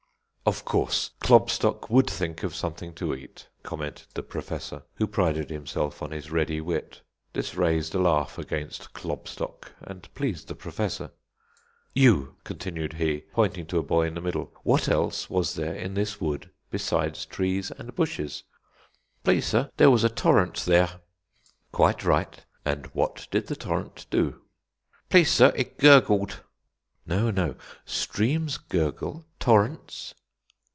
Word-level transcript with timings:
"Of 0.43 0.65
course, 0.65 1.11
Klobstock 1.21 1.89
would 1.89 2.09
think 2.09 2.43
of 2.43 2.53
something 2.55 2.93
to 2.95 3.15
eat," 3.15 3.47
commented 3.63 4.07
the 4.15 4.23
Professor, 4.23 4.83
who 4.95 5.07
prided 5.07 5.49
himself 5.49 6.01
on 6.03 6.11
his 6.11 6.29
ready 6.29 6.59
wit. 6.59 7.03
This 7.31 7.55
raised 7.55 7.95
a 7.95 7.99
laugh 7.99 8.37
against 8.37 8.91
Klobstock, 8.91 9.71
and 9.79 10.13
pleased 10.13 10.49
the 10.49 10.55
Professor. 10.55 11.11
"You," 11.93 12.35
continued 12.43 12.93
he, 12.93 13.21
pointing 13.31 13.65
to 13.67 13.77
a 13.77 13.83
boy 13.83 14.07
in 14.07 14.15
the 14.15 14.19
middle; 14.21 14.51
"what 14.63 14.89
else 14.89 15.29
was 15.29 15.53
there 15.55 15.73
in 15.75 15.93
this 15.93 16.19
wood 16.19 16.51
besides 16.69 17.25
trees 17.25 17.71
and 17.71 17.95
bushes?" 17.95 18.43
"Please, 19.23 19.45
sir, 19.45 19.71
there 19.77 19.91
was 19.91 20.03
a 20.03 20.09
torrent 20.09 20.65
there." 20.65 20.99
"Quite 21.71 22.03
right; 22.03 22.43
and 22.65 22.87
what 22.87 23.27
did 23.31 23.47
the 23.47 23.55
torrent 23.55 24.05
do?" 24.09 24.41
"Please, 25.07 25.31
sir, 25.31 25.53
it 25.55 25.77
gurgled." 25.77 26.41
"No; 27.05 27.29
no. 27.31 27.55
Streams 27.85 28.57
gurgle, 28.57 29.23
torrents 29.39 30.13